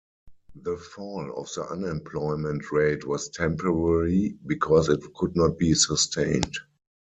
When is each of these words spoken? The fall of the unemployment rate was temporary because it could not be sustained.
The 0.55 0.77
fall 0.77 1.31
of 1.37 1.47
the 1.53 1.71
unemployment 1.71 2.71
rate 2.71 3.05
was 3.05 3.29
temporary 3.29 4.35
because 4.47 4.89
it 4.89 5.01
could 5.13 5.35
not 5.35 5.59
be 5.59 5.75
sustained. 5.75 6.57